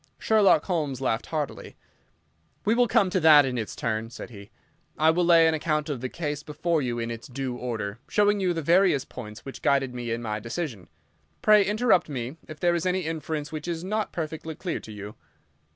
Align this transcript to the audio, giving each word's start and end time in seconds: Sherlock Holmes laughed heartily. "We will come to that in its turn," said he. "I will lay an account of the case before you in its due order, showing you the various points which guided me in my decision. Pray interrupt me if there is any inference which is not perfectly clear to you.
Sherlock 0.17 0.65
Holmes 0.65 0.99
laughed 0.99 1.27
heartily. 1.27 1.75
"We 2.65 2.73
will 2.73 2.87
come 2.87 3.11
to 3.11 3.19
that 3.19 3.45
in 3.45 3.55
its 3.55 3.75
turn," 3.75 4.09
said 4.09 4.31
he. 4.31 4.49
"I 4.97 5.11
will 5.11 5.23
lay 5.23 5.47
an 5.47 5.53
account 5.53 5.89
of 5.89 6.01
the 6.01 6.09
case 6.09 6.41
before 6.41 6.81
you 6.81 6.97
in 6.97 7.11
its 7.11 7.27
due 7.27 7.55
order, 7.55 7.99
showing 8.09 8.39
you 8.39 8.51
the 8.51 8.63
various 8.63 9.05
points 9.05 9.45
which 9.45 9.61
guided 9.61 9.93
me 9.93 10.09
in 10.09 10.23
my 10.23 10.39
decision. 10.39 10.87
Pray 11.43 11.63
interrupt 11.63 12.09
me 12.09 12.37
if 12.47 12.59
there 12.59 12.73
is 12.73 12.87
any 12.87 13.01
inference 13.01 13.51
which 13.51 13.67
is 13.67 13.83
not 13.83 14.11
perfectly 14.11 14.55
clear 14.55 14.79
to 14.79 14.91
you. 14.91 15.13